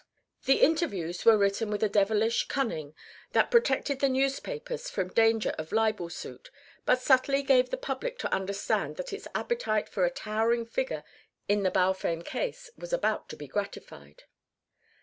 The 0.45 0.61
interviews 0.63 1.25
were 1.25 1.37
written 1.37 1.69
with 1.69 1.83
a 1.83 1.87
devilish 1.87 2.47
cunning 2.47 2.95
that 3.33 3.51
protected 3.51 3.99
the 3.99 4.09
newspapers 4.09 4.89
from 4.89 5.09
danger 5.13 5.53
of 5.59 5.71
libel 5.71 6.09
suit 6.09 6.49
but 6.87 6.99
subtly 6.99 7.43
gave 7.43 7.69
the 7.69 7.77
public 7.77 8.17
to 8.17 8.33
understand 8.33 8.95
that 8.95 9.13
its 9.13 9.27
appetite 9.35 9.87
for 9.87 10.03
a 10.03 10.09
towering 10.09 10.65
figure 10.65 11.03
in 11.47 11.61
the 11.61 11.69
Balfame 11.69 12.23
case 12.23 12.71
was 12.75 12.91
about 12.91 13.29
to 13.29 13.35
be 13.37 13.45
gratified. 13.47 14.23